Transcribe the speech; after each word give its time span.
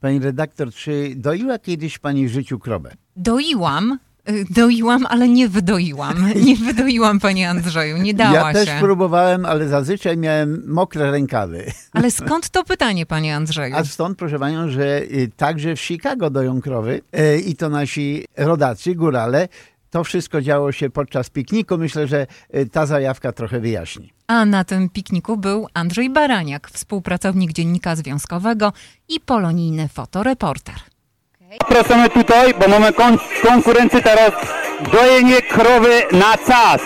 Pani 0.00 0.18
redaktor, 0.18 0.72
czy 0.72 1.12
doiła 1.16 1.58
kiedyś 1.58 1.98
pani 1.98 2.28
w 2.28 2.32
życiu 2.32 2.58
krowę? 2.58 2.92
Doiłam, 3.16 3.98
y, 4.30 4.44
doiłam, 4.50 5.06
ale 5.06 5.28
nie 5.28 5.48
wydoiłam. 5.48 6.32
Nie 6.46 6.56
wydoiłam, 6.56 7.20
panie 7.20 7.50
Andrzeju, 7.50 7.96
nie 7.96 8.14
dała 8.14 8.32
ja 8.34 8.48
się. 8.48 8.66
też 8.66 8.80
próbowałem, 8.80 9.46
ale 9.46 9.68
zazwyczaj 9.68 10.16
miałem 10.16 10.62
mokre 10.66 11.10
rękawy. 11.10 11.64
Ale 11.92 12.10
skąd 12.10 12.50
to 12.50 12.64
pytanie, 12.64 13.06
panie 13.06 13.36
Andrzeju? 13.36 13.76
A 13.76 13.84
stąd, 13.84 14.18
proszę 14.18 14.38
panią, 14.38 14.68
że 14.70 15.02
y, 15.02 15.30
także 15.36 15.76
w 15.76 15.80
Chicago 15.80 16.30
doją 16.30 16.60
krowy 16.60 17.00
y, 17.18 17.38
i 17.40 17.56
to 17.56 17.68
nasi 17.68 18.24
rodacy, 18.36 18.94
górale. 18.94 19.48
To 19.90 20.04
wszystko 20.04 20.40
działo 20.40 20.72
się 20.72 20.90
podczas 20.90 21.30
pikniku. 21.30 21.78
Myślę, 21.78 22.06
że 22.06 22.26
y, 22.54 22.66
ta 22.66 22.86
zajawka 22.86 23.32
trochę 23.32 23.60
wyjaśni. 23.60 24.12
A 24.26 24.44
na 24.44 24.64
tym 24.64 24.88
pikniku 24.88 25.36
był 25.36 25.66
Andrzej 25.74 26.10
Baraniak, 26.10 26.70
współpracownik 26.70 27.52
Dziennika 27.52 27.96
Związkowego 27.96 28.72
i 29.08 29.20
polonijny 29.20 29.88
fotoreporter. 29.88 30.74
Zapraszamy 31.60 32.10
tutaj, 32.10 32.54
bo 32.60 32.68
mamy 32.68 32.92
kon 32.92 33.18
konkurencję 33.42 34.02
teraz 34.02 34.32
dojenie 34.92 35.42
krowy 35.42 36.02
na 36.12 36.36
czas. 36.46 36.80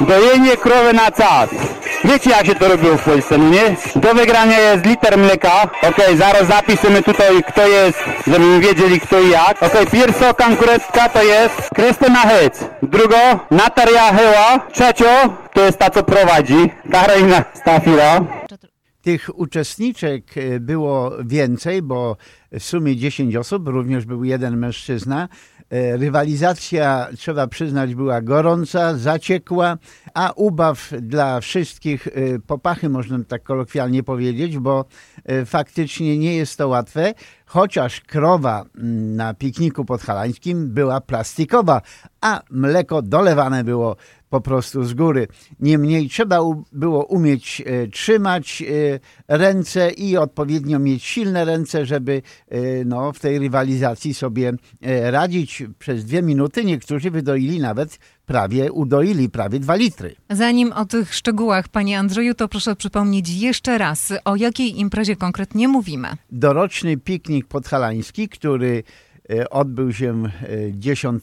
Dojenie 0.00 0.56
krowy 0.56 0.92
na 0.92 1.10
czas. 1.10 1.50
Wiecie 2.04 2.30
jak 2.30 2.46
się 2.46 2.54
to 2.54 2.68
robiło 2.68 2.96
w 2.96 3.04
Polsce, 3.04 3.38
no 3.38 3.50
nie? 3.50 3.76
Do 3.96 4.14
wygrania 4.14 4.58
jest 4.58 4.86
liter 4.86 5.18
mleka. 5.18 5.70
Okej, 5.82 6.16
zaraz 6.16 6.46
zapiszemy 6.46 7.02
tutaj 7.02 7.42
kto 7.48 7.66
jest, 7.68 7.98
żebyśmy 8.26 8.60
wiedzieli 8.60 9.00
kto 9.00 9.20
i 9.20 9.30
jak. 9.30 9.62
Okej, 9.62 9.86
pierwsza 9.86 10.34
konkurentka 10.34 11.08
to 11.08 11.22
jest 11.22 11.70
Krystyna 11.74 12.20
Hyc. 12.20 12.64
Drugo 12.82 13.16
Natalia 13.50 14.12
Hyła. 14.12 14.66
Trzecio 14.72 15.34
to 15.52 15.60
jest 15.60 15.78
ta 15.78 15.90
co 15.90 16.02
prowadzi. 16.02 16.70
Karolina 16.90 17.44
Stafira. 17.54 18.20
Tych 19.02 19.38
uczestniczek 19.38 20.36
y, 20.36 20.60
było 20.60 21.12
więcej, 21.24 21.82
bo 21.82 22.16
w 22.52 22.62
sumie 22.62 22.96
10 22.96 23.36
osób, 23.36 23.68
również 23.68 24.04
był 24.04 24.24
jeden 24.24 24.56
mężczyzna. 24.56 25.28
E, 25.70 25.96
Rywalizacja, 25.96 27.08
trzeba 27.16 27.46
przyznać, 27.46 27.94
była 27.94 28.20
gorąca, 28.22 28.96
zaciekła, 28.96 29.78
a 30.14 30.32
ubaw 30.36 30.92
dla 31.00 31.40
wszystkich 31.40 32.06
y, 32.06 32.40
popachy, 32.46 32.88
można 32.88 33.18
tak 33.28 33.42
kolokwialnie 33.42 34.02
powiedzieć, 34.02 34.58
bo 34.58 34.84
y, 35.30 35.46
faktycznie 35.46 36.18
nie 36.18 36.36
jest 36.36 36.58
to 36.58 36.68
łatwe, 36.68 37.14
chociaż 37.46 38.00
krowa 38.00 38.64
na 39.16 39.34
pikniku 39.34 39.84
podhalańskim 39.84 40.68
była 40.68 41.00
plastikowa, 41.00 41.82
a 42.20 42.40
mleko 42.50 43.02
dolewane 43.02 43.64
było 43.64 43.96
po 44.30 44.40
prostu 44.40 44.84
z 44.84 44.94
góry. 44.94 45.28
Niemniej 45.60 46.08
trzeba 46.08 46.40
było 46.72 47.04
umieć 47.04 47.62
e, 47.66 47.86
trzymać 47.86 48.62
e, 48.62 49.36
ręce 49.38 49.90
i 49.90 50.16
odpowiednio 50.16 50.78
mieć 50.78 51.04
silne 51.04 51.44
ręce, 51.44 51.86
żeby 51.86 52.22
e, 52.48 52.84
no, 52.84 53.12
w 53.12 53.18
tej 53.18 53.38
rywalizacji 53.38 54.14
sobie 54.14 54.52
radzić. 55.10 55.62
Przez 55.78 56.04
dwie 56.04 56.22
minuty 56.22 56.64
niektórzy 56.64 57.10
wydoili 57.10 57.60
nawet 57.60 57.98
prawie, 58.26 58.72
udoili 58.72 59.28
prawie 59.28 59.60
dwa 59.60 59.74
litry. 59.74 60.14
Zanim 60.30 60.72
o 60.72 60.84
tych 60.84 61.14
szczegółach, 61.14 61.68
panie 61.68 61.98
Andrzeju, 61.98 62.34
to 62.34 62.48
proszę 62.48 62.76
przypomnieć 62.76 63.30
jeszcze 63.30 63.78
raz, 63.78 64.12
o 64.24 64.36
jakiej 64.36 64.80
imprezie 64.80 65.16
konkretnie 65.16 65.68
mówimy. 65.68 66.08
doroczny 66.30 66.96
piknik 66.96 67.46
podhalański, 67.46 68.28
który 68.28 68.82
odbył 69.50 69.92
się 69.92 70.22
e, 70.24 70.28
10 70.72 71.22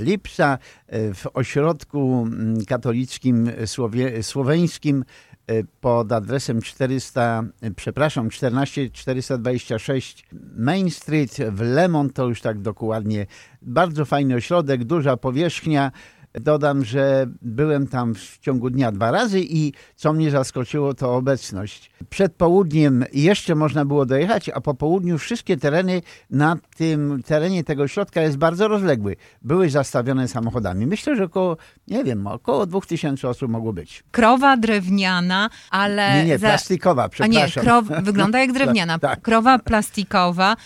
lipca 0.00 0.58
e, 0.86 1.14
w 1.14 1.26
ośrodku 1.34 2.26
mm, 2.26 2.64
katolickim 2.64 3.50
słowie, 3.66 4.22
słoweńskim 4.22 5.04
e, 5.46 5.64
pod 5.80 6.12
adresem 6.12 6.62
400, 6.62 7.44
e, 7.62 7.70
przepraszam, 7.70 8.30
14426 8.30 10.24
Main 10.56 10.90
Street 10.90 11.36
w 11.50 11.60
Lemont, 11.60 12.14
to 12.14 12.28
już 12.28 12.40
tak 12.40 12.60
dokładnie. 12.60 13.26
Bardzo 13.62 14.04
fajny 14.04 14.34
ośrodek, 14.34 14.84
duża 14.84 15.16
powierzchnia. 15.16 15.92
Dodam, 16.40 16.84
że 16.84 17.26
byłem 17.42 17.86
tam 17.86 18.14
w 18.14 18.38
ciągu 18.38 18.70
dnia 18.70 18.92
dwa 18.92 19.10
razy 19.10 19.40
i 19.40 19.72
co 19.96 20.12
mnie 20.12 20.30
zaskoczyło, 20.30 20.94
to 20.94 21.16
obecność. 21.16 21.90
Przed 22.10 22.34
południem 22.34 23.04
jeszcze 23.12 23.54
można 23.54 23.84
było 23.84 24.06
dojechać, 24.06 24.48
a 24.54 24.60
po 24.60 24.74
południu 24.74 25.18
wszystkie 25.18 25.56
tereny 25.56 26.02
na 26.30 26.56
tym 26.76 27.22
terenie 27.26 27.64
tego 27.64 27.82
ośrodka 27.82 28.20
jest 28.22 28.36
bardzo 28.36 28.68
rozległy. 28.68 29.16
Były 29.42 29.70
zastawione 29.70 30.28
samochodami. 30.28 30.86
Myślę, 30.86 31.16
że 31.16 31.24
około, 31.24 31.56
nie 31.88 32.04
wiem, 32.04 32.26
około 32.26 32.66
2000 32.66 33.28
osób 33.28 33.50
mogło 33.50 33.72
być. 33.72 34.04
Krowa 34.10 34.56
drewniana, 34.56 35.50
ale... 35.70 36.14
Nie, 36.16 36.24
nie, 36.24 36.38
plastikowa, 36.38 37.08
A 37.18 37.26
nie, 37.26 37.46
przepraszam. 37.48 37.64
krow, 37.64 38.04
wygląda 38.04 38.38
jak 38.40 38.52
drewniana. 38.58 38.98
Tak, 38.98 39.10
tak. 39.10 39.20
Krowa 39.22 39.58
plastikowa. 39.58 40.56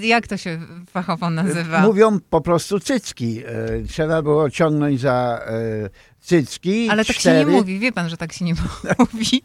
Jak 0.00 0.26
to 0.26 0.36
się 0.36 0.58
fachowo 0.90 1.30
nazywa? 1.30 1.80
Mówią 1.80 2.18
po 2.30 2.40
prostu 2.40 2.80
cycki. 2.80 3.42
E, 3.46 3.82
Trzeba 3.88 4.22
było 4.22 4.50
ciągnąć 4.50 5.00
za 5.06 5.40
e, 5.46 5.90
cycki. 6.20 6.88
Ale 6.90 7.04
tak 7.04 7.16
się 7.16 7.20
cztery. 7.20 7.50
nie 7.50 7.56
mówi, 7.56 7.78
wie 7.78 7.92
pan, 7.92 8.08
że 8.08 8.16
tak 8.16 8.32
się 8.32 8.44
nie 8.44 8.54
mówi. 9.14 9.42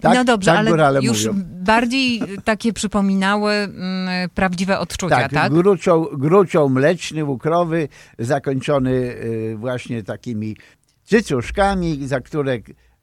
Tak- 0.00 0.14
no 0.14 0.24
dobrze, 0.24 0.50
tak 0.50 0.58
ale 0.58 1.00
już 1.02 1.26
mówią. 1.26 1.42
bardziej 1.46 2.22
takie 2.44 2.72
przypominały 2.72 3.52
mm, 3.52 4.30
prawdziwe 4.34 4.78
odczucia, 4.78 5.16
tak? 5.16 5.32
Tak, 5.32 5.52
Grucią, 5.52 6.04
grucią 6.12 6.68
mleczny 6.68 7.24
u 7.24 7.38
krowy, 7.38 7.88
zakończony 8.18 8.90
y, 8.92 9.54
właśnie 9.58 10.02
takimi 10.02 10.56
cycuszkami, 11.04 12.06
za 12.08 12.20
które 12.20 12.58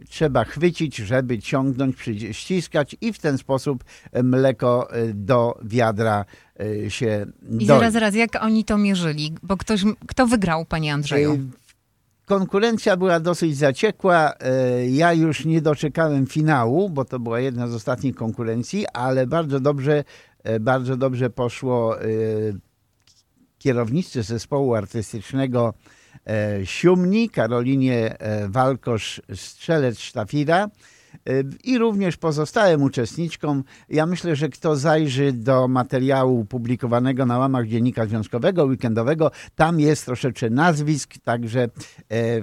trzeba 0.10 0.44
chwycić, 0.44 0.96
żeby 0.96 1.40
ciągnąć, 1.40 1.96
ściskać 2.32 2.96
i 3.02 3.14
w 3.14 3.20
ten 3.20 3.38
sposób 3.38 3.84
e, 4.12 4.24
mleko 4.24 4.96
y, 4.98 5.14
do 5.14 5.60
wiadra 5.64 6.26
się 6.90 7.26
I 7.60 7.66
doi. 7.66 7.68
zaraz, 7.68 7.94
zaraz, 7.94 8.16
jak 8.16 8.44
oni 8.44 8.64
to 8.66 8.78
mierzyli? 8.78 9.34
Bo 9.44 9.58
ktoś, 9.58 9.84
kto 10.08 10.28
wygrał, 10.28 10.66
panie 10.66 10.94
Andrzeju? 10.94 11.34
Y, 11.34 11.65
Konkurencja 12.26 12.98
była 12.98 13.20
dosyć 13.20 13.58
zaciekła. 13.58 14.34
Y, 14.34 14.90
Ja 14.90 15.14
już 15.14 15.46
nie 15.46 15.62
doczekałem 15.62 16.28
finału, 16.28 16.90
bo 16.90 17.06
to 17.06 17.20
była 17.20 17.40
jedna 17.40 17.68
z 17.68 17.74
ostatnich 17.74 18.16
konkurencji, 18.16 18.86
ale 18.94 19.28
bardzo 19.28 19.60
dobrze, 19.60 20.04
y, 20.50 20.60
bardzo 20.60 20.98
dobrze 20.98 21.30
poszło 21.30 22.04
y, 22.04 22.60
kierownicy 23.66 24.24
zespołu 24.24 24.76
artystycznego 24.76 25.74
e, 26.28 26.66
Siumni, 26.66 27.30
Karolinie 27.30 28.20
e, 28.20 28.50
Walkosz-Strzelec-Sztafira 28.50 30.66
e, 30.66 30.70
i 31.64 31.78
również 31.78 32.18
pozostałym 32.18 32.84
uczestniczkom. 32.84 33.64
Ja 33.90 34.06
myślę, 34.06 34.36
że 34.36 34.50
kto 34.50 34.76
zajrzy 34.76 35.34
do 35.34 35.68
materiału 35.68 36.46
publikowanego 36.46 37.26
na 37.26 37.38
łamach 37.38 37.68
Dziennika 37.68 38.06
Związkowego, 38.06 38.64
weekendowego, 38.64 39.32
tam 39.56 39.80
jest 39.80 40.06
troszeczkę 40.06 40.50
nazwisk, 40.50 41.14
także 41.24 41.64
e, 41.64 41.70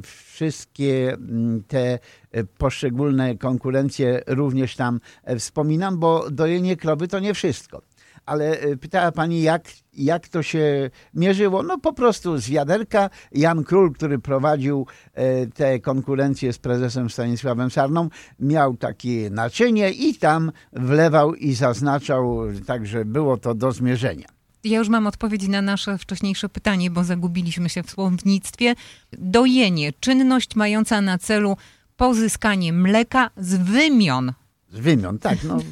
wszystkie 0.03 1.12
mm, 1.12 1.62
te 1.69 1.99
e, 2.32 2.44
poszczególne 2.44 3.37
konkurencje 3.37 4.22
również 4.27 4.77
tam 4.77 5.00
e, 5.25 5.37
wspominam, 5.38 5.99
bo 5.99 6.31
dojenie 6.31 6.77
krowy 6.77 7.09
to 7.09 7.19
nie 7.19 7.34
wszystko 7.34 7.92
ale 8.27 8.60
e, 8.60 8.77
pytała 8.77 9.12
pani, 9.12 9.43
jak, 9.43 9.69
jak 9.93 10.28
to 10.28 10.43
się 10.43 10.91
mierzyło? 11.15 11.62
No 11.62 11.78
po 11.78 11.93
prostu 11.93 12.38
z 12.38 12.49
wiaderka. 12.49 13.10
Jan 13.33 13.65
Król, 13.65 13.93
który 13.93 14.19
prowadził 14.19 14.87
e, 15.15 15.47
te 15.47 15.81
konkurencje 15.81 16.53
z 16.53 16.59
prezesem 16.59 17.11
Stanisławem 17.11 17.71
Sarną, 17.71 18.09
miał 18.41 18.77
takie 18.77 19.31
naczynie 19.31 19.91
i 19.91 20.15
tam 20.15 20.53
wlewał 20.72 21.34
i 21.34 21.55
zaznaczał, 21.55 22.38
także 22.66 23.05
było 23.05 23.37
to 23.37 23.55
do 23.55 23.72
zmierzenia. 23.72 24.27
Ja 24.65 24.78
już 24.78 24.88
mam 24.88 25.06
odpowiedź 25.06 25.49
na 25.49 25.62
nasze 25.62 25.99
wcześniejsze 25.99 26.49
pytanie, 26.49 26.91
bo 26.91 27.05
zagubiliśmy 27.05 27.69
się 27.69 27.82
w 27.82 27.91
słownictwie. 27.91 28.75
Dojenie, 29.12 29.93
czynność 30.00 30.56
mająca 30.56 31.00
na 31.00 31.19
celu 31.19 31.56
pozyskanie 31.97 32.72
mleka 32.72 33.31
z 33.37 33.55
wymion. 33.55 34.32
Z 34.72 34.78
wymion, 34.78 35.19
tak, 35.19 35.44
no. 35.44 35.59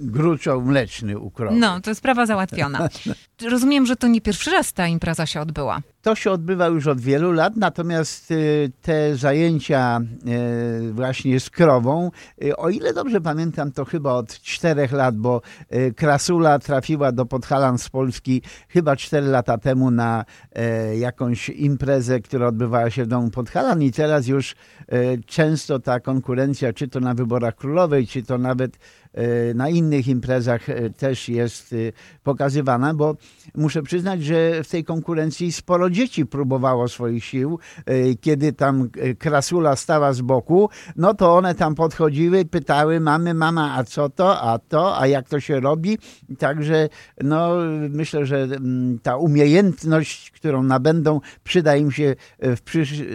Gruczoł 0.00 0.62
mleczny 0.62 1.18
u 1.18 1.30
krowy. 1.30 1.56
No, 1.56 1.80
to 1.80 1.94
sprawa 1.94 2.26
załatwiona. 2.26 2.88
Rozumiem, 3.50 3.86
że 3.86 3.96
to 3.96 4.06
nie 4.06 4.20
pierwszy 4.20 4.50
raz 4.50 4.72
ta 4.72 4.86
impreza 4.86 5.26
się 5.26 5.40
odbyła. 5.40 5.80
To 6.04 6.14
się 6.14 6.30
odbywa 6.30 6.66
już 6.66 6.86
od 6.86 7.00
wielu 7.00 7.32
lat, 7.32 7.56
natomiast 7.56 8.30
y, 8.30 8.72
te 8.82 9.16
zajęcia 9.16 10.00
y, 10.88 10.92
właśnie 10.92 11.40
z 11.40 11.50
krową, 11.50 12.10
y, 12.44 12.56
o 12.56 12.70
ile 12.70 12.92
dobrze 12.92 13.20
pamiętam, 13.20 13.72
to 13.72 13.84
chyba 13.84 14.12
od 14.12 14.40
czterech 14.40 14.92
lat, 14.92 15.16
bo 15.16 15.40
Krasula 15.96 16.58
trafiła 16.58 17.12
do 17.12 17.26
Podhalan 17.26 17.78
z 17.78 17.88
Polski 17.88 18.42
chyba 18.68 18.96
cztery 18.96 19.26
lata 19.26 19.58
temu 19.58 19.90
na 19.90 20.24
e, 20.52 20.96
jakąś 20.96 21.48
imprezę, 21.48 22.20
która 22.20 22.46
odbywała 22.46 22.90
się 22.90 23.04
w 23.04 23.06
domu 23.06 23.30
Podhalan 23.30 23.82
i 23.82 23.92
teraz 23.92 24.26
już 24.26 24.52
e, 24.52 25.18
często 25.18 25.78
ta 25.78 26.00
konkurencja, 26.00 26.72
czy 26.72 26.88
to 26.88 27.00
na 27.00 27.14
wyborach 27.14 27.54
królowej, 27.54 28.06
czy 28.06 28.22
to 28.22 28.38
nawet 28.38 28.78
na 29.54 29.68
innych 29.68 30.08
imprezach 30.08 30.66
też 30.96 31.28
jest 31.28 31.74
pokazywana, 32.22 32.94
bo 32.94 33.16
muszę 33.54 33.82
przyznać, 33.82 34.24
że 34.24 34.64
w 34.64 34.68
tej 34.68 34.84
konkurencji 34.84 35.52
sporo 35.52 35.90
dzieci 35.94 36.26
próbowało 36.26 36.88
swoich 36.88 37.24
sił. 37.24 37.58
Kiedy 38.20 38.52
tam 38.52 38.88
krasula 39.18 39.76
stała 39.76 40.12
z 40.12 40.20
boku, 40.20 40.68
no 40.96 41.14
to 41.14 41.36
one 41.36 41.54
tam 41.54 41.74
podchodziły, 41.74 42.44
pytały 42.44 43.00
mamy, 43.00 43.34
mama, 43.34 43.74
a 43.76 43.84
co 43.84 44.08
to, 44.08 44.40
a 44.40 44.58
to, 44.58 45.00
a 45.00 45.06
jak 45.06 45.28
to 45.28 45.40
się 45.40 45.60
robi. 45.60 45.98
Także 46.38 46.88
no, 47.22 47.50
myślę, 47.90 48.26
że 48.26 48.42
mm, 48.42 48.98
ta 48.98 49.16
umiejętność, 49.16 50.30
którą 50.30 50.62
nabędą, 50.62 51.20
przyda 51.44 51.76
im 51.76 51.90
się 51.90 52.14
w 52.38 52.60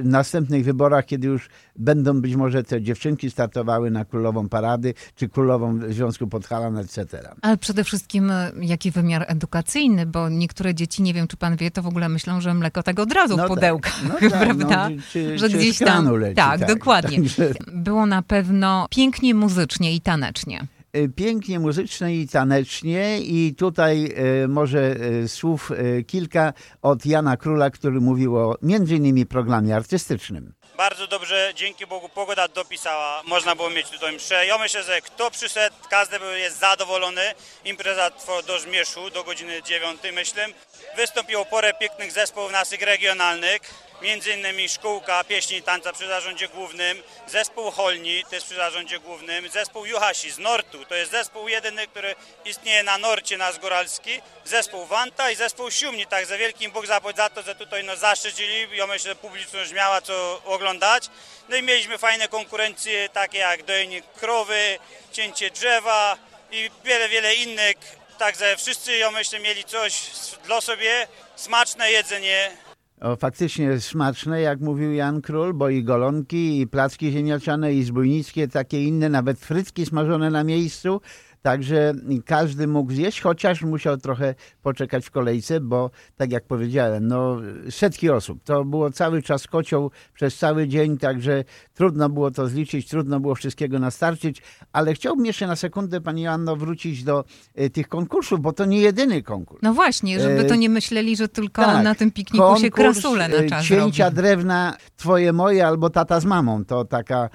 następnych 0.04 0.66
wyborach, 0.66 1.06
kiedy 1.06 1.28
już 1.28 1.50
będą 1.76 2.22
być 2.22 2.36
może 2.36 2.64
te 2.64 2.82
dziewczynki 2.82 3.32
startowały 3.32 3.92
na 3.92 4.06
królową 4.06 4.50
parady, 4.50 4.94
czy 5.16 5.30
królową 5.30 5.80
Związku 5.90 6.28
Podhalan, 6.28 6.78
etc. 6.78 7.30
Ale 7.42 7.58
przede 7.58 7.84
wszystkim 7.84 8.32
e, 8.32 8.52
jaki 8.62 8.92
wymiar 8.92 9.26
edukacyjny, 9.28 10.06
bo 10.06 10.30
niektóre 10.30 10.76
dzieci, 10.76 11.04
nie 11.04 11.14
wiem 11.14 11.28
czy 11.28 11.38
pan 11.38 11.56
wie, 11.56 11.72
to 11.72 11.82
w 11.82 11.88
ogóle 11.88 12.10
myślą, 12.10 12.42
że 12.42 12.54
mleko 12.54 12.69
tak 12.72 13.00
od 13.00 13.12
razu 13.12 13.38
no 13.38 13.46
w 13.46 13.48
pudełkach, 13.48 14.02
tak, 14.02 14.22
no 14.22 14.30
tak, 14.30 14.40
prawda? 14.40 14.90
No, 14.90 15.02
czy, 15.12 15.40
że 15.40 15.50
czy 15.50 15.58
gdzieś 15.58 15.78
tam. 15.78 16.16
Leci, 16.16 16.36
tak, 16.36 16.60
tak, 16.60 16.70
dokładnie. 16.70 17.18
Także... 17.18 17.54
Było 17.68 18.06
na 18.06 18.22
pewno 18.22 18.88
pięknie 18.90 19.34
muzycznie 19.34 19.96
i 19.96 20.02
tanecznie. 20.02 20.68
Y, 20.98 21.10
pięknie 21.10 21.60
muzycznie 21.60 22.16
i 22.16 22.28
tanecznie 22.28 23.20
i 23.22 23.56
tutaj 23.56 24.14
y, 24.44 24.48
może 24.48 24.96
y, 25.24 25.28
słów 25.28 25.72
kilka 26.08 26.54
od 26.82 27.06
Jana 27.06 27.38
Króla, 27.38 27.70
który 27.70 28.02
mówił 28.02 28.38
o 28.38 28.58
między 28.62 28.96
innymi 28.96 29.26
programie 29.26 29.76
artystycznym. 29.76 30.54
Bardzo 30.80 31.08
dobrze, 31.08 31.52
dzięki 31.56 31.88
Bogu 31.88 32.10
pogoda 32.10 32.48
dopisała, 32.48 33.22
można 33.26 33.56
było 33.56 33.70
mieć 33.70 33.90
tutaj 33.90 34.14
mszę. 34.14 34.46
Ja 34.46 34.58
myślę, 34.58 34.84
że 34.84 35.02
kto 35.02 35.32
przyszedł, 35.32 35.76
każdy 35.90 36.40
jest 36.40 36.60
zadowolony. 36.60 37.34
Impreza 37.66 38.12
trwa 38.12 38.42
do 38.42 38.60
zmierzchu, 38.60 39.10
do 39.10 39.24
godziny 39.24 39.64
9 39.64 40.02
myślę. 40.14 40.48
Wystąpiło 40.96 41.46
porę 41.46 41.74
pięknych 41.74 42.12
zespołów 42.12 42.52
naszych 42.52 42.82
regionalnych 42.82 43.89
innymi 44.02 44.70
Szkółka 44.70 45.24
Pieśni 45.24 45.58
i 45.58 45.64
Tańca 45.64 45.94
przy 45.94 46.08
zarządzie 46.08 46.48
głównym, 46.48 47.04
zespół 47.28 47.72
Holni 47.72 48.24
też 48.30 48.44
przy 48.44 48.56
zarządzie 48.56 49.00
głównym, 49.00 49.50
zespół 49.50 49.86
Juhasi 49.86 50.32
z 50.32 50.38
Nortu, 50.38 50.86
to 50.86 50.96
jest 50.96 51.12
zespół 51.12 51.48
jedyny, 51.48 51.88
który 51.88 52.16
istnieje 52.46 52.84
na 52.84 52.98
Norcie 52.98 53.38
nasz 53.38 53.60
góralski, 53.60 54.22
zespół 54.46 54.86
Wanta 54.86 55.32
i 55.32 55.36
zespół 55.36 55.72
Siumni, 55.72 56.08
tak 56.08 56.26
za 56.26 56.38
wielkim 56.38 56.72
Bóg 56.72 56.88
zapłać 56.88 57.16
za 57.16 57.30
to, 57.30 57.42
że 57.42 57.56
tutaj 57.56 57.84
no 57.84 57.96
zaszczycili, 57.96 58.78
ja 58.78 58.88
myślę, 58.88 59.10
że 59.10 59.16
publiczność 59.16 59.72
miała 59.72 60.02
co 60.02 60.42
oglądać. 60.46 61.10
No 61.50 61.56
i 61.56 61.64
mieliśmy 61.64 61.98
fajne 61.98 62.28
konkurencje, 62.28 63.10
takie 63.10 63.38
jak 63.38 63.64
dojenie 63.64 64.02
krowy, 64.02 64.80
cięcie 65.12 65.50
drzewa 65.52 66.18
i 66.52 66.72
wiele, 66.84 67.10
wiele 67.10 67.36
innych, 67.36 67.78
także 68.18 68.58
wszyscy, 68.58 68.98
ja 68.98 69.12
myślę, 69.12 69.40
mieli 69.40 69.64
coś 69.64 70.02
dla 70.46 70.62
sobie, 70.62 71.08
smaczne 71.36 71.92
jedzenie, 71.92 72.58
o, 73.02 73.16
faktycznie 73.16 73.80
smaczne, 73.80 74.42
jak 74.42 74.60
mówił 74.60 74.94
Jan 74.94 75.22
Król, 75.22 75.54
bo 75.54 75.70
i 75.70 75.84
golonki, 75.84 76.62
i 76.62 76.68
placki 76.68 77.12
ziemniaczane, 77.12 77.74
i 77.74 77.84
zbójnickie, 77.84 78.48
takie 78.48 78.84
inne, 78.84 79.10
nawet 79.10 79.40
frytki 79.40 79.86
smażone 79.86 80.30
na 80.30 80.44
miejscu. 80.44 81.02
Także 81.42 81.94
każdy 82.26 82.68
mógł 82.68 82.92
zjeść, 82.92 83.22
chociaż 83.22 83.62
musiał 83.62 83.98
trochę 83.98 84.36
poczekać 84.62 85.06
w 85.06 85.12
kolejce, 85.12 85.60
bo 85.60 85.90
tak 86.18 86.32
jak 86.32 86.44
powiedziałem, 86.44 87.08
no 87.08 87.38
setki 87.70 88.10
osób. 88.10 88.44
To 88.44 88.66
było 88.66 88.92
cały 88.92 89.22
czas 89.22 89.48
kocioł 89.48 89.92
przez 90.14 90.38
cały 90.38 90.68
dzień, 90.68 90.98
także 90.98 91.44
trudno 91.74 92.10
było 92.10 92.32
to 92.32 92.48
zliczyć, 92.48 92.88
trudno 92.88 93.20
było 93.20 93.36
wszystkiego 93.36 93.80
nastarczyć, 93.80 94.42
ale 94.74 94.94
chciałbym 94.94 95.26
jeszcze 95.26 95.48
na 95.48 95.56
sekundę, 95.56 96.02
Pani 96.02 96.28
Anno, 96.28 96.56
wrócić 96.56 97.04
do 97.04 97.24
e, 97.56 97.70
tych 97.70 97.88
konkursów, 97.88 98.42
bo 98.42 98.54
to 98.54 98.66
nie 98.66 98.80
jedyny 98.80 99.24
konkurs. 99.24 99.62
No 99.62 99.74
właśnie, 99.74 100.20
żeby 100.20 100.46
to 100.46 100.54
e, 100.54 100.58
nie 100.58 100.70
myśleli, 100.70 101.16
że 101.16 101.28
tylko 101.28 101.62
tak, 101.62 101.84
na 101.84 101.96
tym 101.96 102.12
pikniku 102.12 102.60
się 102.62 102.70
krasule 102.70 103.30
na 103.30 103.36
e, 103.36 103.50
czas 103.50 103.66
cięcia 103.66 104.06
robi. 104.06 104.16
drewna 104.16 104.78
twoje, 104.98 105.34
moje 105.34 105.68
albo 105.68 105.90
tata 105.90 106.20
z 106.20 106.26
mamą. 106.26 106.66
To 106.66 106.86
taka, 106.86 107.30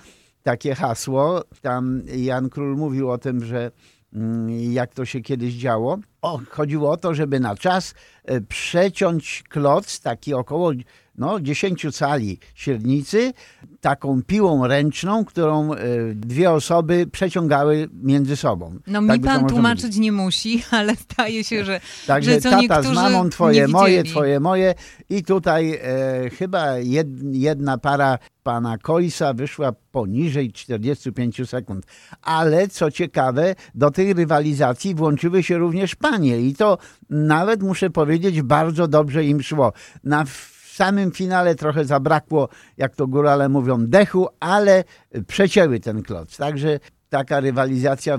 takie 0.44 0.74
hasło. 0.74 1.44
Tam 1.60 2.02
Jan 2.16 2.50
Król 2.50 2.76
mówił 2.76 3.10
o 3.10 3.18
tym, 3.18 3.44
że 3.44 3.70
Mm, 4.14 4.72
jak 4.72 4.94
to 4.94 5.04
się 5.04 5.20
kiedyś 5.20 5.54
działo. 5.54 5.98
O, 6.22 6.40
chodziło 6.50 6.90
o 6.90 6.96
to, 6.96 7.14
żeby 7.14 7.40
na 7.40 7.56
czas 7.56 7.94
e, 8.24 8.40
przeciąć 8.40 9.42
kloc, 9.48 10.00
taki 10.00 10.34
około 10.34 10.72
no, 11.18 11.40
10 11.40 11.86
cali 11.92 12.38
średnicy, 12.54 13.32
taką 13.80 14.22
piłą 14.22 14.66
ręczną, 14.66 15.24
którą 15.24 15.72
e, 15.72 15.78
dwie 16.14 16.50
osoby 16.50 17.06
przeciągały 17.12 17.88
między 18.02 18.36
sobą. 18.36 18.78
No 18.86 19.06
tak 19.06 19.20
mi 19.20 19.24
pan 19.24 19.46
tłumaczyć 19.46 19.84
mówić. 19.84 19.98
nie 19.98 20.12
musi, 20.12 20.62
ale 20.70 20.96
staje 20.96 21.44
się, 21.44 21.64
że 21.64 21.80
Także 22.06 22.32
że 22.32 22.40
co 22.40 22.50
tata 22.50 22.82
z 22.82 22.92
mamą, 22.92 23.30
twoje 23.30 23.68
moje, 23.68 24.04
twoje 24.04 24.40
moje 24.40 24.74
i 25.10 25.22
tutaj 25.22 25.80
e, 25.82 26.30
chyba 26.30 26.78
jed, 26.78 27.08
jedna 27.32 27.78
para 27.78 28.18
pana 28.42 28.78
Koisa 28.78 29.34
wyszła 29.34 29.72
poniżej 29.92 30.52
45 30.52 31.48
sekund. 31.48 31.86
Ale 32.22 32.68
co 32.68 32.90
ciekawe, 32.90 33.54
do 33.74 33.90
tej 33.90 34.14
rywalizacji 34.14 34.94
włączyły 34.94 35.42
się 35.42 35.58
również 35.58 35.94
panie 35.94 36.40
i 36.40 36.54
to 36.54 36.78
nawet 37.10 37.62
muszę 37.62 37.90
powiedzieć 37.90 38.42
bardzo 38.42 38.88
dobrze 38.88 39.24
im 39.24 39.42
szło. 39.42 39.72
Na 40.04 40.24
samym 40.74 41.12
finale 41.12 41.54
trochę 41.54 41.84
zabrakło, 41.84 42.48
jak 42.76 42.96
to 42.96 43.06
górale 43.06 43.48
mówią, 43.48 43.86
dechu, 43.86 44.28
ale 44.40 44.84
przecięły 45.26 45.80
ten 45.80 46.02
kloc. 46.02 46.36
Także 46.36 46.80
taka 47.08 47.40
rywalizacja 47.40 48.18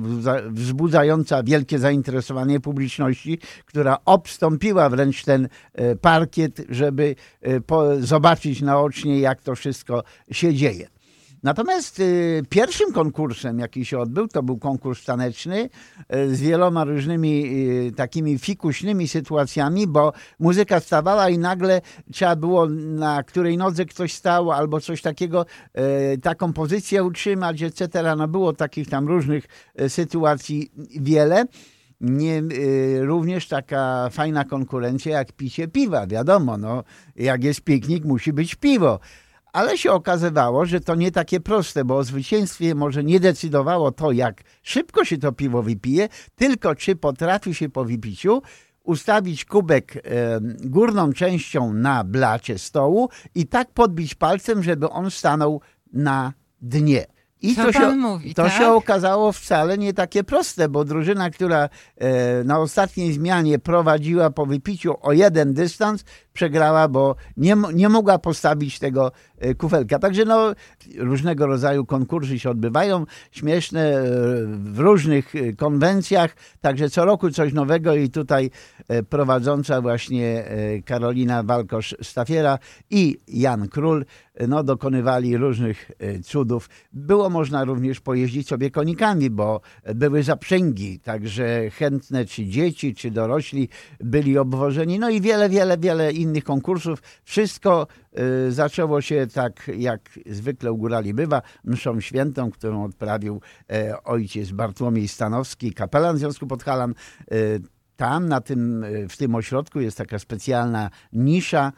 wzbudzająca 0.50 1.44
wielkie 1.44 1.80
zainteresowanie 1.80 2.60
publiczności, 2.60 3.40
która 3.66 3.98
obstąpiła 4.06 4.90
wręcz 4.90 5.24
ten 5.24 5.48
e, 5.74 5.96
parkiet, 5.96 6.62
żeby 6.70 7.16
e, 7.42 7.60
zobaczyć 8.00 8.62
naocznie, 8.62 9.20
jak 9.20 9.42
to 9.42 9.56
wszystko 9.56 10.04
się 10.32 10.54
dzieje. 10.54 10.95
Natomiast 11.46 12.00
y, 12.00 12.44
pierwszym 12.50 12.94
konkursem, 12.94 13.60
jaki 13.60 13.86
się 13.86 14.00
odbył, 14.00 14.28
to 14.28 14.44
był 14.44 14.58
konkurs 14.58 15.06
taneczny 15.06 15.70
y, 16.16 16.36
z 16.36 16.42
wieloma 16.42 16.84
różnymi 16.84 17.46
y, 17.88 17.92
takimi 17.96 18.40
fikuśnymi 18.40 19.08
sytuacjami, 19.08 19.88
bo 19.88 20.14
muzyka 20.40 20.80
stawała 20.80 21.30
i 21.30 21.38
nagle 21.38 21.82
trzeba 22.12 22.36
było 22.36 22.70
na 22.70 23.24
której 23.24 23.58
nodze 23.58 23.86
ktoś 23.86 24.14
stał 24.14 24.52
albo 24.52 24.82
coś 24.82 25.02
takiego, 25.02 25.46
taką 26.22 26.54
pozycję 26.54 27.04
utrzymać, 27.04 27.62
etc. 27.62 28.16
No 28.18 28.28
było 28.28 28.54
takich 28.54 28.90
tam 28.90 29.08
różnych 29.08 29.46
sytuacji 29.88 30.72
wiele. 31.00 31.46
Nie, 32.02 32.44
również 33.02 33.48
taka 33.48 34.10
fajna 34.12 34.44
konkurencja 34.46 35.18
jak 35.18 35.32
picie 35.32 35.68
piwa. 35.68 36.08
Wiadomo, 36.08 36.58
no, 36.58 36.84
jak 37.16 37.44
jest 37.44 37.62
piknik, 37.62 38.06
musi 38.06 38.34
być 38.34 38.56
piwo 38.56 39.00
ale 39.56 39.78
się 39.78 39.92
okazywało, 39.92 40.66
że 40.66 40.80
to 40.80 40.96
nie 40.96 41.12
takie 41.12 41.40
proste, 41.40 41.86
bo 41.86 41.98
o 41.98 42.04
zwycięstwie 42.04 42.76
może 42.76 43.04
nie 43.04 43.20
decydowało 43.20 43.92
to, 43.92 44.12
jak 44.12 44.44
szybko 44.64 45.06
się 45.06 45.18
to 45.18 45.32
piwo 45.32 45.64
wypije, 45.64 46.10
tylko 46.36 46.76
czy 46.76 46.96
potrafi 46.96 47.54
się 47.54 47.70
po 47.70 47.86
wypiciu 47.86 48.42
ustawić 48.84 49.46
kubek 49.46 50.04
górną 50.66 51.14
częścią 51.14 51.74
na 51.74 52.04
blacie 52.04 52.58
stołu 52.58 53.10
i 53.36 53.48
tak 53.48 53.72
podbić 53.72 54.16
palcem, 54.16 54.64
żeby 54.64 54.90
on 54.90 55.12
stanął 55.12 55.62
na 55.94 56.34
dnie. 56.62 57.06
I 57.46 57.56
Co 57.56 57.64
to, 57.64 57.74
się, 57.74 57.96
mówi, 57.96 58.34
to 58.34 58.44
tak? 58.44 58.54
się 58.54 58.68
okazało 58.72 59.32
wcale 59.32 59.78
nie 59.78 59.94
takie 59.94 60.24
proste, 60.24 60.70
bo 60.70 60.86
drużyna, 60.86 61.30
która 61.30 61.70
e, 61.98 62.44
na 62.44 62.60
ostatniej 62.60 63.14
zmianie 63.14 63.60
prowadziła 63.60 64.30
po 64.30 64.46
wypiciu 64.46 64.96
o 65.02 65.14
jeden 65.14 65.54
dystans, 65.54 66.04
przegrała, 66.34 66.88
bo 66.88 67.16
nie, 67.38 67.56
nie 67.74 67.90
mogła 67.90 68.20
postawić 68.20 68.80
tego 68.80 69.12
e, 69.38 69.56
kufelka. 69.56 70.00
Także 70.00 70.26
no, 70.26 70.54
różnego 70.98 71.48
rodzaju 71.48 71.86
konkursy 71.86 72.40
się 72.40 72.50
odbywają, 72.50 73.06
śmieszne 73.32 73.82
e, 73.82 74.04
w 74.48 74.80
różnych 74.80 75.34
konwencjach, 75.58 76.36
także 76.62 76.90
co 76.90 77.06
roku 77.06 77.32
coś 77.32 77.54
nowego 77.54 77.96
i 77.96 78.10
tutaj 78.10 78.52
prowadząca 79.10 79.82
właśnie 79.82 80.44
Karolina 80.86 81.44
Walkosz-Stafiera 81.44 82.58
i 82.90 83.20
Jan 83.28 83.68
Król 83.68 84.06
no, 84.48 84.64
dokonywali 84.64 85.38
różnych 85.38 85.92
cudów. 86.24 86.70
Było 86.94 87.30
można 87.30 87.64
również 87.64 88.00
pojeździć 88.00 88.48
sobie 88.48 88.72
konikami, 88.72 89.30
bo 89.30 89.62
były 89.96 90.24
zaprzęgi, 90.24 91.00
także 91.00 91.70
chętne 91.70 92.26
czy 92.26 92.46
dzieci, 92.46 92.96
czy 92.96 93.12
dorośli 93.12 93.70
byli 94.00 94.38
obwożeni, 94.38 95.00
no 95.00 95.10
i 95.10 95.22
wiele, 95.22 95.50
wiele, 95.50 95.78
wiele 95.78 96.12
innych 96.12 96.44
konkursów. 96.44 97.04
Wszystko 97.24 97.88
y, 98.48 98.52
zaczęło 98.52 99.02
się 99.02 99.28
tak, 99.34 99.72
jak 99.78 100.20
zwykle 100.26 100.72
u 100.72 100.78
górali 100.78 101.14
bywa, 101.14 101.42
mszą 101.64 102.02
świętą, 102.02 102.52
którą 102.52 102.84
odprawił 102.84 103.42
e, 103.72 104.04
ojciec 104.04 104.52
Bartłomiej 104.52 105.08
Stanowski, 105.08 105.74
kapelan 105.74 106.18
Związku 106.18 106.48
Podhalan. 106.48 106.94
E, 107.96 107.98
tam 107.98 108.28
na 108.30 108.42
tym, 108.42 108.86
w 109.10 109.18
tym 109.18 109.36
ośrodku 109.36 109.80
jest 109.80 109.98
taka 109.98 110.20
specjalna 110.20 110.90
nisza, 111.14 111.72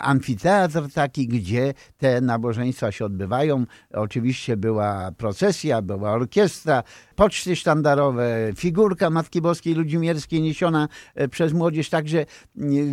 amfiteatr 0.00 0.92
taki, 0.94 1.28
gdzie 1.28 1.74
te 1.98 2.20
nabożeństwa 2.20 2.92
się 2.92 3.04
odbywają. 3.04 3.64
Oczywiście 3.92 4.56
była 4.56 5.12
procesja, 5.16 5.82
była 5.82 6.12
orkiestra, 6.12 6.82
poczty 7.16 7.56
sztandarowe, 7.56 8.52
figurka 8.56 9.10
Matki 9.10 9.40
Boskiej 9.40 9.74
Ludzimierskiej 9.74 10.42
niesiona 10.42 10.88
przez 11.30 11.52
młodzież, 11.52 11.88
także 11.90 12.26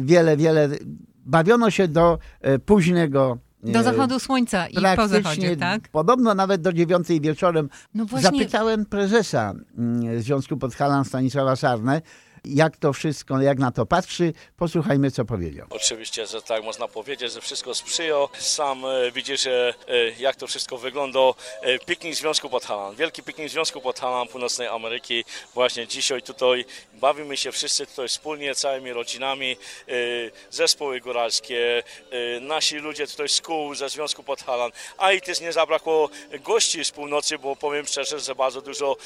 wiele, 0.01 0.37
wiele 0.37 0.69
bawiono 1.25 1.71
się 1.71 1.87
do 1.87 2.19
późnego 2.65 3.37
do 3.63 3.83
zachodu 3.83 4.19
słońca 4.19 4.67
i 4.67 4.75
po 4.95 5.07
zachodzie, 5.07 5.57
tak? 5.57 5.89
Podobno 5.89 6.35
nawet 6.35 6.61
do 6.61 6.73
dziewiątej 6.73 7.21
wieczorem. 7.21 7.69
No 7.93 8.05
właśnie... 8.05 8.39
Zapytałem 8.39 8.85
prezesa 8.85 9.53
Związku 10.17 10.57
Podhalan 10.57 11.05
Stanisława 11.05 11.55
Sarnę, 11.55 12.01
jak 12.47 12.77
to 12.77 12.93
wszystko, 12.93 13.41
jak 13.41 13.59
na 13.59 13.71
to 13.71 13.85
patrzy. 13.85 14.33
Posłuchajmy, 14.57 15.11
co 15.11 15.25
powiedział. 15.25 15.67
Oczywiście, 15.69 16.25
że 16.25 16.41
tak 16.41 16.63
można 16.63 16.87
powiedzieć, 16.87 17.31
że 17.31 17.41
wszystko 17.41 17.75
sprzyja. 17.75 18.15
Sam 18.39 18.85
e, 18.85 19.11
widzisz, 19.11 19.45
e, 19.47 19.73
jak 20.19 20.35
to 20.35 20.47
wszystko 20.47 20.77
wygląda. 20.77 21.19
E, 21.61 21.79
piknik 21.79 22.15
Związku 22.15 22.49
Podhalan, 22.49 22.95
wielki 22.95 23.23
piknik 23.23 23.49
Związku 23.49 23.81
Podhalan 23.81 24.27
Północnej 24.27 24.67
Ameryki. 24.67 25.25
Właśnie 25.53 25.87
dzisiaj 25.87 26.21
tutaj 26.21 26.65
bawimy 26.93 27.37
się 27.37 27.51
wszyscy 27.51 27.85
tutaj 27.85 28.07
wspólnie, 28.07 28.55
całymi 28.55 28.93
rodzinami, 28.93 29.57
zespoły 30.49 30.99
góralskie, 30.99 31.83
nasi 32.41 32.75
ludzie 32.77 33.07
tutaj 33.07 33.29
z 33.29 33.41
kół 33.41 33.75
ze 33.75 33.89
Związku 33.89 34.23
Podhalan, 34.23 34.71
a 34.97 35.11
i 35.11 35.21
też 35.21 35.41
nie 35.41 35.53
zabrakło 35.53 36.09
gości 36.43 36.85
z 36.85 36.91
północy, 36.91 37.37
bo 37.37 37.55
powiem 37.55 37.85
szczerze, 37.85 38.19
że 38.19 38.35
bardzo 38.35 38.61
dużo 38.61 38.97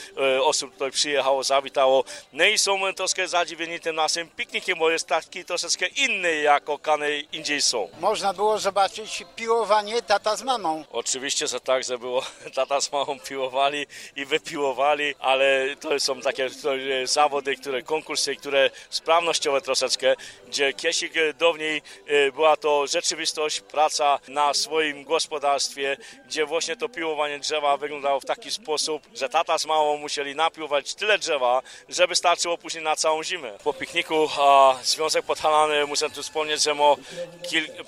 osób 0.43 0.71
tutaj 0.73 0.91
przyjechało, 0.91 1.43
zawitało. 1.43 2.03
No 2.33 2.45
i 2.45 2.57
są 2.57 2.93
troszkę 2.93 3.27
zadziwieni 3.29 3.79
tym 3.79 3.95
naszym 3.95 4.29
piknikiem, 4.29 4.79
bo 4.79 4.89
jest 4.91 5.07
taki 5.07 5.45
troszeczkę 5.45 5.87
inny, 5.87 6.35
jak 6.35 6.69
okany 6.69 7.19
indziej 7.19 7.61
są. 7.61 7.89
Można 7.99 8.33
było 8.33 8.59
zobaczyć 8.59 9.23
piłowanie 9.35 10.01
tata 10.01 10.35
z 10.35 10.43
mamą. 10.43 10.85
Oczywiście, 10.91 11.47
że 11.47 11.59
tak, 11.59 11.83
że 11.83 11.97
było 11.97 12.21
tata 12.55 12.81
z 12.81 12.91
mamą 12.91 13.19
piłowali 13.19 13.85
i 14.15 14.25
wypiłowali, 14.25 15.15
ale 15.19 15.75
to 15.79 15.99
są 15.99 16.21
takie 16.21 16.49
to 16.49 16.69
zawody, 17.03 17.55
które 17.55 17.81
konkursy, 17.81 18.35
które 18.35 18.69
sprawnościowe 18.89 19.61
troszeczkę, 19.61 20.15
gdzie 20.47 20.73
kiedyś 20.73 21.03
dawniej 21.39 21.81
e, 22.07 22.31
była 22.31 22.57
to 22.57 22.87
rzeczywistość, 22.87 23.61
praca 23.61 24.19
na 24.27 24.53
swoim 24.53 25.03
gospodarstwie, 25.03 25.97
gdzie 26.25 26.45
właśnie 26.45 26.75
to 26.75 26.89
piłowanie 26.89 27.39
drzewa 27.39 27.77
wyglądało 27.77 28.19
w 28.19 28.25
taki 28.25 28.51
sposób, 28.51 29.03
że 29.13 29.29
tata 29.29 29.57
z 29.57 29.65
mamą 29.65 29.97
musieli 29.97 30.35
napiłować 30.35 30.93
tyle 30.95 31.17
drzewa, 31.17 31.61
żeby 31.89 32.15
starczyło 32.15 32.57
później 32.57 32.83
na 32.83 32.95
całą 32.95 33.18
zimę. 33.23 33.51
Po 33.63 33.73
pikniku 33.73 34.29
a, 34.39 34.75
Związek 34.83 35.25
Podhalany, 35.25 35.85
muszę 35.85 36.09
tu 36.09 36.23
wspomnieć, 36.23 36.63
że 36.63 36.73
ma 36.73 36.95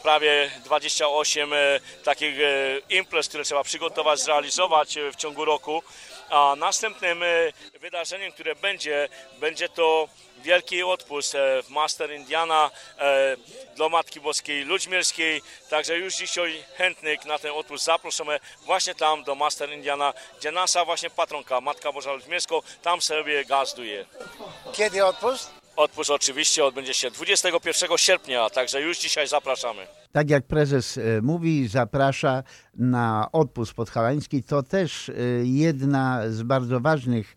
prawie 0.03 0.51
28 0.65 1.53
e, 1.53 1.57
takich 2.03 2.39
e, 2.39 2.79
imprez, 2.89 3.27
które 3.27 3.43
trzeba 3.43 3.63
przygotować, 3.63 4.19
zrealizować 4.19 4.97
e, 4.97 5.11
w 5.11 5.15
ciągu 5.15 5.45
roku. 5.45 5.83
A 6.29 6.55
następnym 6.57 7.23
wydarzeniem, 7.81 8.31
które 8.31 8.55
będzie, 8.55 9.09
będzie 9.39 9.69
to 9.69 10.07
wielki 10.41 10.83
odpust 10.83 11.35
e, 11.35 11.63
w 11.63 11.69
Master 11.69 12.11
Indiana 12.11 12.71
e, 12.99 13.35
dla 13.75 13.89
Matki 13.89 14.19
Boskiej 14.21 14.63
Ludźmierskiej. 14.63 15.41
Także 15.69 15.97
już 15.97 16.15
dzisiaj 16.15 16.63
chętnych 16.75 17.25
na 17.25 17.39
ten 17.39 17.51
odpust 17.51 17.85
zapraszamy 17.85 18.39
właśnie 18.65 18.95
tam 18.95 19.23
do 19.23 19.35
Master 19.35 19.71
Indiana, 19.71 20.13
gdzie 20.39 20.51
nasza 20.51 20.85
właśnie 20.85 21.09
patronka, 21.09 21.61
Matka 21.61 21.91
Boża 21.91 22.13
Ludźmierska, 22.13 22.55
tam 22.81 23.01
sobie 23.01 23.45
gazduje. 23.45 24.05
Kiedy 24.73 25.05
odpust? 25.05 25.51
Odpust 25.75 26.09
oczywiście 26.09 26.65
odbędzie 26.65 26.93
się 26.93 27.11
21 27.11 27.97
sierpnia, 27.97 28.49
także 28.49 28.81
już 28.81 28.99
dzisiaj 28.99 29.27
zapraszamy. 29.27 29.87
Tak 30.11 30.29
jak 30.29 30.43
prezes 30.47 30.97
e, 30.97 31.01
mówi, 31.21 31.67
zaprasza 31.67 32.43
na 32.73 33.29
odpust 33.31 33.73
podhalański. 33.73 34.43
To 34.43 34.63
też 34.63 35.11
jedna 35.43 36.21
z 36.29 36.43
bardzo 36.43 36.79
ważnych 36.79 37.35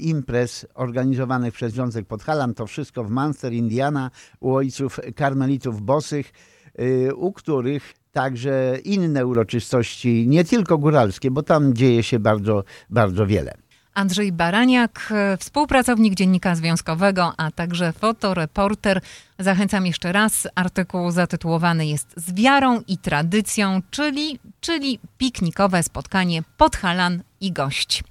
imprez 0.00 0.66
organizowanych 0.74 1.54
przez 1.54 1.72
Związek 1.72 2.06
Podhalan. 2.06 2.54
To 2.54 2.66
wszystko 2.66 3.04
w 3.04 3.10
Munster, 3.10 3.52
Indiana, 3.52 4.10
u 4.40 4.54
ojców 4.54 5.00
karmelitów 5.16 5.82
bosych, 5.82 6.32
u 7.16 7.32
których 7.32 7.94
także 8.12 8.78
inne 8.84 9.26
uroczystości, 9.26 10.28
nie 10.28 10.44
tylko 10.44 10.78
góralskie, 10.78 11.30
bo 11.30 11.42
tam 11.42 11.74
dzieje 11.74 12.02
się 12.02 12.18
bardzo, 12.18 12.64
bardzo 12.90 13.26
wiele. 13.26 13.54
Andrzej 13.94 14.32
Baraniak, 14.32 15.12
współpracownik 15.38 16.14
Dziennika 16.14 16.54
Związkowego, 16.54 17.32
a 17.36 17.50
także 17.50 17.92
fotoreporter. 17.92 19.00
Zachęcam 19.38 19.86
jeszcze 19.86 20.12
raz. 20.12 20.48
Artykuł 20.54 21.10
zatytułowany 21.10 21.86
jest 21.86 22.14
Z 22.16 22.32
wiarą 22.32 22.80
i 22.88 22.98
tradycją, 22.98 23.82
czyli, 23.90 24.38
czyli 24.60 25.00
piknikowe 25.18 25.82
spotkanie 25.82 26.42
Podhalan 26.56 27.22
i 27.40 27.52
gość. 27.52 28.04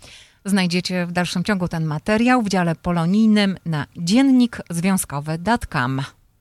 Znajdziecie 0.48 1.06
w 1.06 1.12
dalszym 1.12 1.44
ciągu 1.44 1.68
ten 1.68 1.86
materiał 1.86 2.42
w 2.42 2.50
dziale 2.50 2.76
polonijnym 2.76 3.58
na 3.66 3.86
dziennikzwiązkowy.com. 3.98 6.02